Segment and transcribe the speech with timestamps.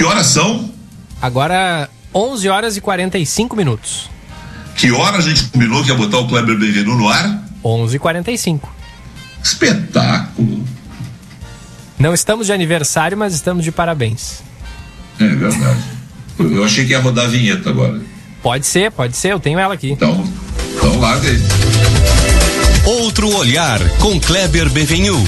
[0.00, 0.70] Que horas são?
[1.20, 4.08] Agora 11 horas e 45 minutos.
[4.74, 7.44] Que hora a gente combinou que ia botar o Kleber Benvenu no ar?
[7.62, 8.74] 11 e 45.
[9.44, 10.64] Espetáculo.
[11.98, 14.42] Não estamos de aniversário, mas estamos de parabéns.
[15.18, 15.84] É verdade.
[16.38, 18.00] Eu, achei que ia rodar a vinheta agora.
[18.42, 19.90] Pode ser, pode ser, eu tenho ela aqui.
[19.90, 20.26] Então,
[20.76, 21.42] então larga aí.
[22.86, 25.22] Outro olhar com Kleber Benvenu.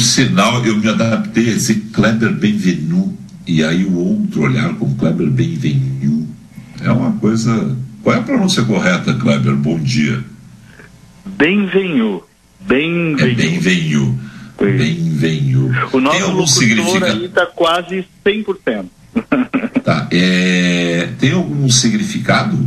[0.00, 3.18] Por sinal, eu me adaptei a esse Kleber Benvenu.
[3.46, 6.26] E aí o outro olhar com Kleber Benvenu.
[6.80, 7.76] É uma coisa.
[8.02, 9.54] Qual é a pronúncia correta, Kleber?
[9.56, 10.24] Bom dia.
[11.26, 12.22] Benvenu.
[12.62, 13.20] Benvenu.
[13.20, 14.18] É Benvenu.
[14.58, 14.78] Sim.
[14.78, 15.70] Benvenu.
[15.92, 17.04] O nosso locutor significado?
[17.04, 18.86] aí tá quase 100%.
[19.84, 20.08] Tá.
[20.10, 21.10] É...
[21.18, 22.58] Tem algum significado?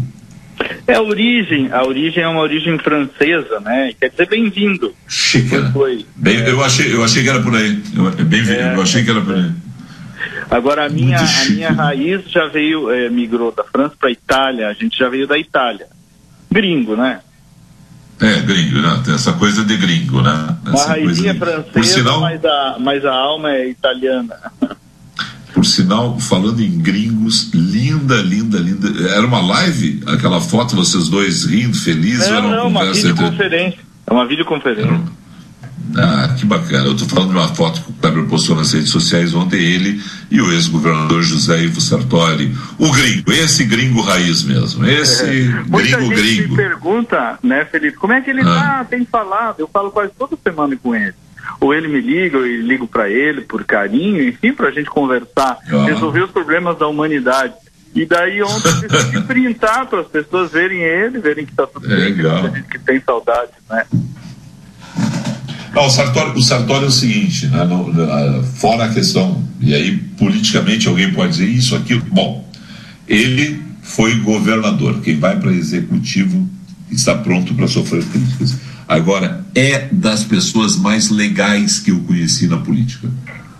[0.87, 3.93] É a origem, a origem é uma origem francesa, né?
[3.99, 4.93] Quer dizer bem-vindo.
[5.07, 5.69] Chique, né?
[5.73, 6.05] Foi.
[6.15, 7.81] Bem, eu, achei, eu achei que era por aí.
[7.95, 8.73] Eu, é bem, É.
[8.75, 9.51] eu achei que era por aí.
[10.51, 14.73] Agora a minha, a minha raiz já veio, eh, migrou da França para Itália, a
[14.73, 15.87] gente já veio da Itália.
[16.51, 17.21] Gringo, né?
[18.21, 19.01] É, gringo, né?
[19.03, 20.55] Tem essa coisa de gringo, né?
[20.65, 24.35] Uma Essa raizinha de- francesa, Por sinal, mas, a, mas a alma é italiana.
[25.53, 29.09] por sinal, falando em gringos, linda, linda, linda.
[29.09, 30.01] Era uma live?
[30.07, 32.27] Aquela foto, vocês dois rindo, felizes?
[32.27, 33.79] ou era Não, uma não, uma videoconferência.
[34.07, 35.01] É uma videoconferência.
[35.95, 36.85] Ah, que bacana.
[36.87, 40.01] Eu tô falando de uma foto que o Kleber postou nas redes sociais ontem, ele
[40.31, 42.55] e o ex-governador José Ivo Sartori.
[42.79, 44.85] O gringo, esse gringo raiz mesmo.
[44.85, 45.63] Esse É.
[45.69, 46.49] Muita gringo gente gringo.
[46.51, 48.45] me pergunta, né, Felipe, como é que ele Ah.
[48.45, 49.59] tá, tem falado?
[49.59, 51.13] Eu falo quase toda semana com ele.
[51.59, 55.57] Ou ele me liga, eu ligo para ele por carinho, enfim, para a gente conversar,
[55.71, 55.85] Ah.
[55.85, 57.53] resolver os problemas da humanidade.
[57.95, 61.85] E daí ontem eu decidi printar para as pessoas verem ele, verem que tá tudo
[61.91, 62.43] É, bem, que legal.
[62.43, 63.85] gente que tem saudade, né?
[65.73, 69.73] Não, o Sartori, o Sartori é o seguinte, né, no- na- fora a questão, e
[69.73, 72.01] aí politicamente alguém pode dizer isso, aquilo.
[72.11, 72.47] Bom,
[73.07, 75.01] ele foi governador.
[75.01, 76.47] Quem vai para executivo
[76.91, 78.55] está pronto para sofrer críticas.
[78.87, 83.07] Agora, é das pessoas mais legais que eu conheci na política.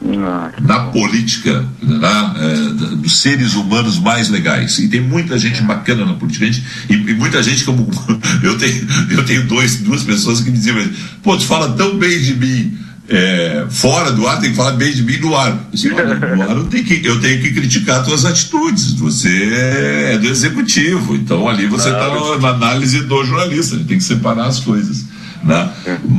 [0.06, 4.78] Ah, Na política, na, eh, da- dos seres humanos mais legais.
[4.80, 6.46] E tem muita gente bacana na política.
[6.46, 7.90] Gente, e, e muita gente como.
[8.44, 10.76] Eu tenho, eu tenho dois, duas pessoas que me diziam,
[11.22, 12.78] pô, tu fala tão bem de mim.
[13.08, 15.50] eh, fora do ar, tem que falar bem de mim no ar.
[15.52, 18.94] Eu disse, "Olha, no ar eu tenho, que, eu tenho que criticar tuas atitudes.
[18.96, 24.48] Você é do executivo, então ali você está na análise do jornalista, tem que separar
[24.48, 25.06] as coisas.
[25.44, 25.74] Né?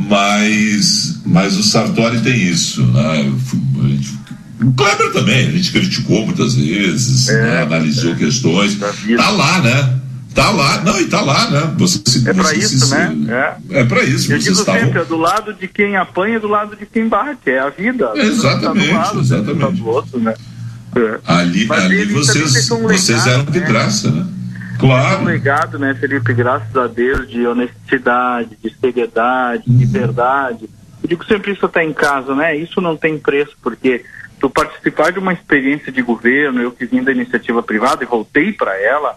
[0.09, 2.83] Mas, mas o Sartori tem isso.
[2.85, 3.31] Né?
[4.61, 7.61] O Kleber também, a gente criticou muitas vezes, né?
[7.63, 8.75] analisou questões.
[8.75, 9.21] da vida.
[9.21, 9.99] Tá lá, né?
[10.33, 11.73] Tá lá, não, e tá lá, né?
[11.77, 13.55] Você, se- É você isso, se- né?
[13.69, 14.25] É, para isso.
[14.25, 14.81] Eu vocês digo estavam.
[14.81, 17.69] sempre, é do lado de quem apanha e do lado de quem bate, é a
[17.69, 18.11] vida.
[18.13, 19.77] Vida Exatamente, tá do lado, exatamente.
[19.81, 20.33] Tá outro, né?
[20.97, 21.19] É.
[21.25, 23.65] Ali, Mas ali vocês, um vocês legado, eram de né?
[23.65, 24.25] graça, né?
[24.75, 25.23] Um Claro.
[25.23, 29.77] legado, né, Felipe, graças a Deus, de honestidade, de seriedade, Uhum.
[29.77, 30.69] de verdade.
[31.03, 32.55] Eu digo sempre isso até em casa, né?
[32.55, 34.03] Isso não tem preço, porque
[34.39, 38.51] tu participar de uma experiência de governo, eu que vim da iniciativa privada e voltei
[38.51, 39.15] para ela,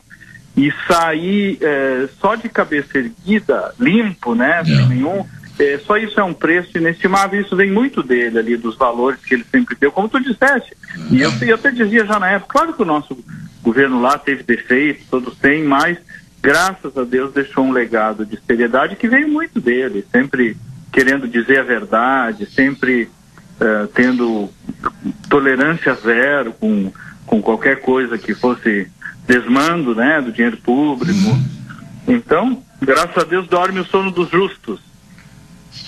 [0.57, 4.63] e sair eh, só de cabeça erguida, limpo, né?
[4.65, 4.87] Sem É.
[4.87, 5.25] nenhum.
[5.61, 9.35] eh, só isso é um preço inestimável, isso vem muito dele ali, dos valores que
[9.35, 10.73] ele sempre deu, como tu disseste.
[11.11, 13.17] E eu, eu até dizia já na época, claro que o nosso
[13.63, 15.99] governo lá teve defeitos, todos têm, mas
[16.43, 20.57] graças a Deus deixou um legado de seriedade que veio muito dele, sempre
[20.93, 23.09] querendo dizer a verdade, sempre
[23.61, 24.49] eh, tendo
[25.29, 26.93] tolerância zero com,
[27.27, 28.89] com qualquer coisa que fosse
[29.27, 31.39] desmando né, do dinheiro público.
[32.07, 34.81] Então, graças a Deus dorme o sono dos justos.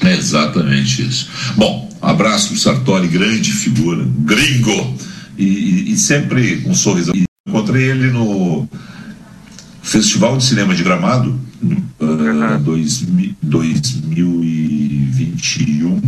[0.04, 1.30] É exatamente isso.
[1.56, 4.96] Bom, abraço pro Sartori, grande figura, gringo,
[5.38, 7.12] e, e- e sempre um sorriso.
[7.48, 8.68] Encontrei ele no
[9.82, 12.06] Festival de Cinema de Gramado, uh,
[13.08, 16.02] mi- 2021.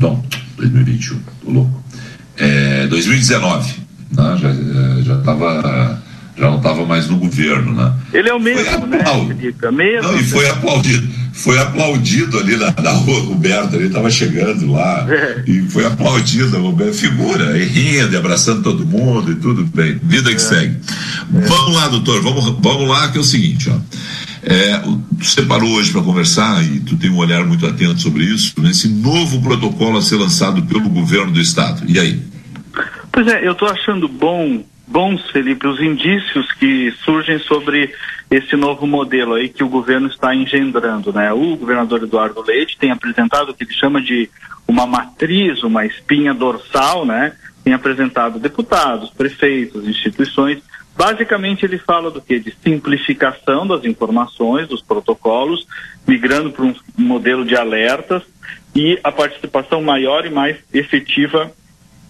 [0.00, 0.24] Não,
[0.56, 1.82] 2021, tô louco.
[2.36, 3.74] É, 2019,
[4.12, 4.36] né?
[4.40, 4.52] já,
[5.02, 6.00] já, tava,
[6.36, 7.92] já não estava mais no governo, né?
[8.14, 9.02] Ele é o mesmo, né?
[9.60, 10.08] É mesmo.
[10.08, 11.17] Não, e foi aplaudido.
[11.38, 15.06] Foi aplaudido ali na, na rua Roberto, ele estava chegando lá.
[15.08, 15.44] É.
[15.46, 20.00] E foi aplaudido, Roberto, figura, e rindo, e abraçando todo mundo e tudo bem.
[20.02, 20.76] Vida que segue.
[21.30, 23.78] Vamos lá, doutor, vamos, vamos lá, que é o seguinte, ó.
[24.42, 28.60] É, tu separou hoje para conversar e tu tem um olhar muito atento sobre isso,
[28.60, 31.84] nesse novo protocolo a ser lançado pelo governo do estado.
[31.86, 32.20] E aí?
[33.12, 37.94] Pois é, eu estou achando bom, bons, Felipe, os indícios que surgem sobre
[38.30, 41.32] esse novo modelo aí que o governo está engendrando, né?
[41.32, 44.28] O governador Eduardo Leite tem apresentado o que ele chama de
[44.66, 47.32] uma matriz, uma espinha dorsal, né?
[47.62, 50.62] Tem apresentado deputados, prefeitos, instituições.
[50.96, 52.38] Basicamente ele fala do que?
[52.38, 55.66] De simplificação das informações, dos protocolos,
[56.06, 58.22] migrando para um modelo de alertas
[58.74, 61.52] e a participação maior e mais efetiva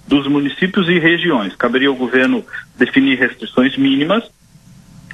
[0.08, 1.54] dos municípios e regiões.
[1.54, 2.44] Caberia ao governo
[2.76, 4.24] definir restrições mínimas,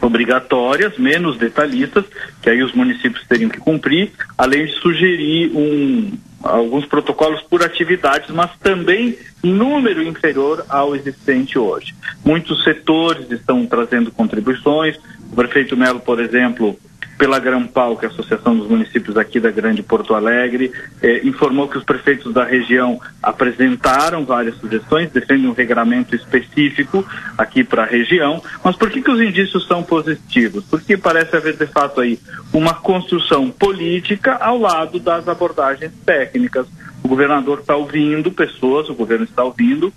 [0.01, 2.05] obrigatórias, menos detalhistas,
[2.41, 6.13] que aí os municípios teriam que cumprir, além de sugerir um,
[6.43, 11.95] alguns protocolos por atividades, mas também número inferior ao existente hoje.
[12.25, 14.97] Muitos setores estão trazendo contribuições.
[15.33, 16.79] O prefeito Melo, por exemplo,
[17.17, 20.73] pela Grampal, que é a Associação dos Municípios aqui da Grande Porto Alegre,
[21.03, 27.07] eh, informou que os prefeitos da região apresentaram várias sugestões, defendem um regramento específico
[27.39, 28.43] aqui para a região.
[28.63, 30.65] Mas por que, que os indícios são positivos?
[30.65, 32.19] Porque parece haver, de fato, aí
[32.53, 36.67] uma construção política ao lado das abordagens técnicas.
[37.03, 39.93] O governador está ouvindo pessoas, o governo está ouvindo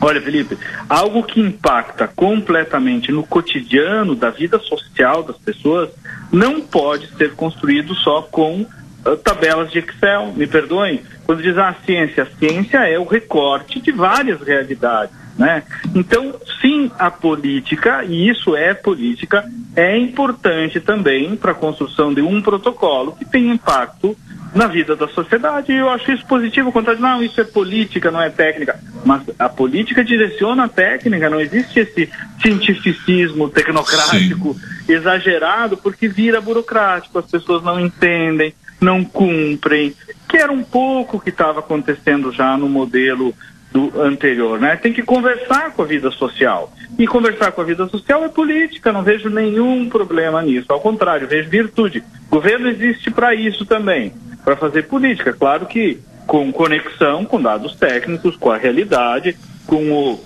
[0.00, 0.56] Olha, Felipe,
[0.88, 5.90] algo que impacta completamente no cotidiano da vida social das pessoas
[6.32, 10.32] não pode ser construído só com uh, tabelas de Excel.
[10.36, 15.14] Me perdoem, quando diz a ciência, a ciência é o recorte de várias realidades.
[15.38, 15.62] Né?
[15.94, 19.44] Então, sim, a política, e isso é política,
[19.76, 24.16] é importante também para a construção de um protocolo que tem impacto
[24.52, 25.70] na vida da sociedade.
[25.70, 28.80] E eu acho isso positivo, quando não, isso é política, não é técnica.
[29.04, 32.10] Mas a política direciona a técnica, não existe esse
[32.42, 34.77] cientificismo tecnocrático Sim.
[34.92, 39.94] Exagerado, porque vira burocrático, as pessoas não entendem, não cumprem,
[40.28, 43.34] que era um pouco o que estava acontecendo já no modelo
[43.70, 44.76] do anterior, né?
[44.76, 46.72] Tem que conversar com a vida social.
[46.98, 50.66] E conversar com a vida social é política, não vejo nenhum problema nisso.
[50.70, 52.02] Ao contrário, vejo virtude.
[52.28, 54.12] O governo existe para isso também
[54.44, 55.32] para fazer política.
[55.32, 59.36] Claro que com conexão com dados técnicos, com a realidade,
[59.66, 60.24] com, o,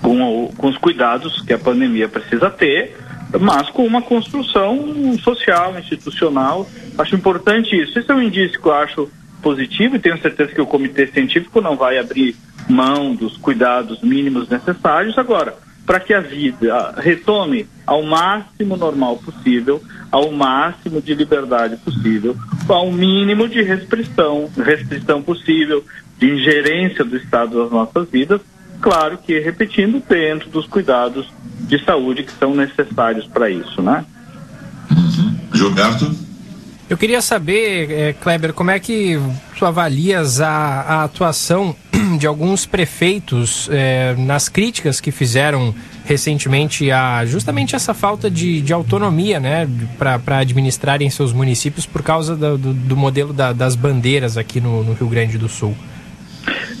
[0.00, 2.96] com, o, com os cuidados que a pandemia precisa ter,
[3.38, 6.68] mas com uma construção social, institucional.
[6.98, 7.98] Acho importante isso.
[7.98, 9.10] Esse é um indício que eu acho
[9.42, 12.36] positivo e tenho certeza que o comitê científico não vai abrir
[12.68, 15.16] mão dos cuidados mínimos necessários.
[15.18, 15.56] Agora,
[15.86, 22.36] para que a vida retome ao máximo normal possível, ao máximo de liberdade possível,
[22.68, 25.84] ao mínimo de restrição, restrição possível,
[26.18, 28.40] de ingerência do Estado das nossas vidas,
[28.80, 31.26] claro que repetindo dentro dos cuidados
[31.60, 34.04] de saúde que são necessários para isso, né?
[34.90, 35.38] Uhum.
[35.54, 36.30] Gilberto?
[36.90, 39.16] Eu queria saber, é, Kleber, como é que
[39.56, 41.76] tu avalias a, a atuação
[42.18, 45.72] de alguns prefeitos é, nas críticas que fizeram
[46.04, 52.34] recentemente a justamente essa falta de, de autonomia né, para administrarem seus municípios por causa
[52.34, 55.76] do, do, do modelo da, das bandeiras aqui no, no, Rio Grande do Sul.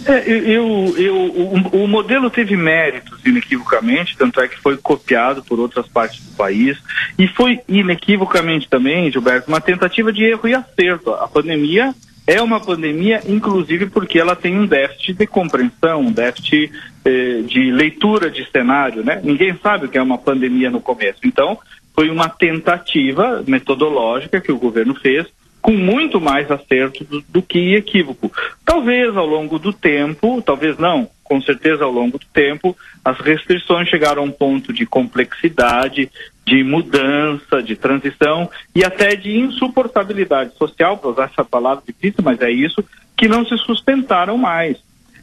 [0.06, 5.60] É, eu, eu, o, o, modelo teve méritos inequivocamente, tanto é que foi copiado por
[5.60, 6.78] outras partes do país
[7.18, 11.12] e foi inequivocamente também, Gilberto, uma tentativa de erro e acerto.
[11.12, 11.94] A pandemia
[12.26, 16.72] é uma pandemia, inclusive porque ela tem um déficit de compreensão, um déficit
[17.04, 19.20] eh, de leitura de cenário, né?
[19.22, 21.20] Ninguém sabe o que é uma pandemia no começo.
[21.24, 21.58] Então,
[21.94, 25.26] foi uma tentativa metodológica que o governo fez
[25.60, 28.32] com muito mais acerto do, do, que equívoco.
[28.64, 33.88] Talvez ao longo do tempo, talvez não, com certeza ao longo do tempo, as restrições
[33.88, 36.10] chegaram a um ponto de complexidade,
[36.46, 42.40] de mudança, de transição e até de insuportabilidade social, para usar essa palavra difícil, mas
[42.40, 42.84] é isso,
[43.16, 44.78] que não se sustentaram mais.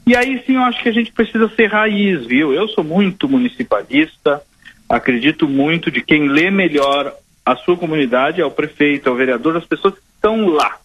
[0.05, 2.53] E aí sim eu acho que a gente precisa ser raiz, viu?
[2.53, 4.41] Eu sou muito municipalista,
[4.87, 7.13] acredito muito de quem lê melhor
[7.47, 9.93] a sua comunidade é o prefeito, é o vereador, as pessoas
[10.27, 10.77] estão lá.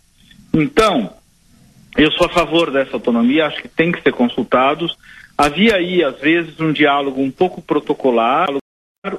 [0.54, 1.12] Então,
[1.96, 4.96] eu sou a favor dessa autonomia, acho que tem que ser consultados.
[5.36, 8.48] Havia aí, às vezes, um diálogo um pouco protocolar,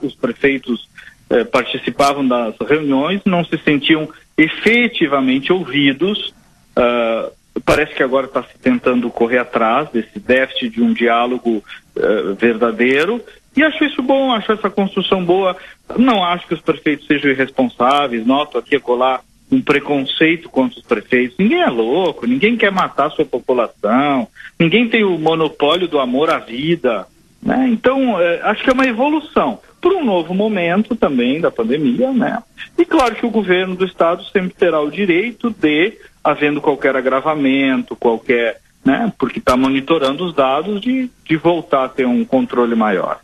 [0.01, 0.87] os prefeitos
[1.29, 6.33] eh, participavam das reuniões, não se sentiam efetivamente ouvidos.
[6.75, 7.31] Uh,
[7.63, 11.63] parece que agora está se tentando correr atrás desse déficit de um diálogo
[11.95, 13.21] uh, verdadeiro.
[13.55, 15.55] E acho isso bom, acho essa construção boa.
[15.97, 19.21] Não acho que os prefeitos sejam irresponsáveis, noto aqui a colar
[19.53, 21.37] um preconceito contra os prefeitos.
[21.37, 24.27] Ninguém é louco, ninguém quer matar a sua população,
[24.59, 27.05] ninguém tem o monopólio do amor à vida.
[27.41, 27.67] Né?
[27.69, 32.41] Então, é, acho que é uma evolução para um novo momento também da pandemia, né?
[32.77, 37.93] E claro que o governo do estado sempre terá o direito de, havendo qualquer agravamento,
[37.93, 39.11] qualquer, né?
[39.17, 43.19] Porque está monitorando os dados de, de voltar a ter um controle maior.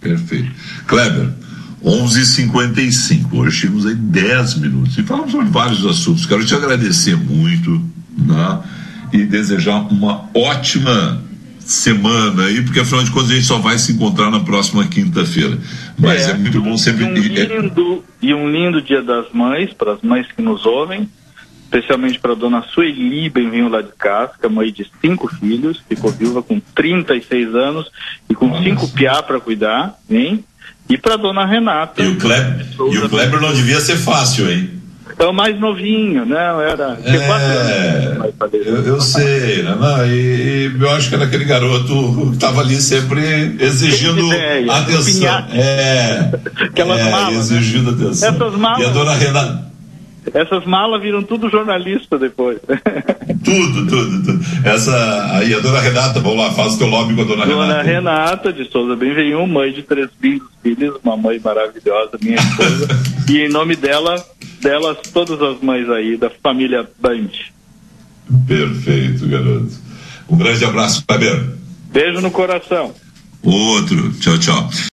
[0.00, 0.52] Perfeito.
[0.86, 1.32] Kleber,
[1.84, 3.32] 11h55.
[3.32, 6.26] Hoje tínhamos aí 10 minutos e falamos sobre vários assuntos.
[6.26, 7.82] Quero te agradecer muito
[8.16, 8.62] né?
[9.12, 11.22] e desejar uma ótima
[11.58, 15.58] semana aí, porque afinal de contas a gente só vai se encontrar na próxima quinta-feira.
[15.98, 17.04] Mas é, é muito bom sempre.
[17.04, 21.08] E um, lindo, e um lindo Dia das Mães, para as mães que nos ouvem,
[21.64, 26.40] especialmente para a dona Sueli Benvinho lá de Casca, mãe de cinco filhos, ficou viúva
[26.40, 27.90] com 36 anos
[28.30, 28.62] e com Nossa.
[28.62, 30.44] cinco piá para cuidar, hein?
[30.88, 32.02] E para dona Renata.
[32.02, 34.76] E o, Kleber, e o Kleber não devia ser fácil, hein?
[35.18, 36.98] É o mais novinho, não, era.
[37.02, 38.18] É,
[38.52, 39.74] eu, eu sei, né?
[39.80, 44.72] não, e, e, eu acho que era aquele garoto que estava ali sempre exigindo ideia,
[44.72, 45.46] atenção.
[45.52, 46.32] É,
[46.66, 47.32] Aquelas é, malas.
[47.32, 47.38] Né?
[47.38, 48.04] Exigindo né?
[48.04, 48.28] atenção.
[48.28, 48.80] Essas malas.
[48.80, 49.66] E a dona Renata.
[50.34, 52.58] Essas malas viram tudo jornalista depois.
[53.44, 54.44] tudo, tudo, tudo.
[54.64, 57.64] Essa, aí a dona Renata, vamos lá, faz o teu lobby com a dona, dona
[57.64, 57.72] Renata.
[57.72, 62.88] Dona Renata de Souza Benvenhum, mãe de três filhos, filhos, uma mãe maravilhosa, minha esposa.
[63.30, 64.16] e em nome dela,
[64.60, 67.30] delas, todas as mães aí, da família Band.
[68.46, 69.72] Perfeito, garoto.
[70.28, 71.56] Um grande abraço, Fabiano.
[71.92, 72.92] Beijo no coração.
[73.42, 74.12] Outro.
[74.14, 74.68] Tchau, tchau.